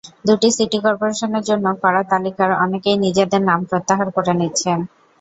দুটি 0.27 0.49
সিটি 0.51 0.77
করপোরেশনের 0.85 1.43
জন্য 1.49 1.65
করা 1.83 2.01
তালিকার 2.11 2.51
অনেকেই 2.63 2.97
নিজেদের 3.05 3.41
নাম 3.49 3.59
প্রত্যাহার 3.69 4.07
করে 4.15 4.33
নিচ্ছেন। 4.39 4.79